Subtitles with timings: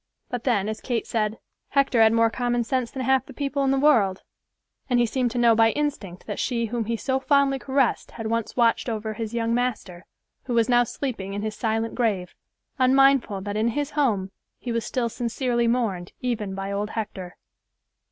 [0.31, 1.37] But then, as Kate said,
[1.69, 4.23] "Hector had more common sense than half the people in the world,"
[4.89, 8.25] and he seemed to know by instinct that she whom he so fondly caressed had
[8.25, 10.07] once watched over his young master,
[10.45, 12.33] who was now sleeping in his silent grave,
[12.79, 17.37] unmindful that in his home he was still sincerely mourned even by old Hector.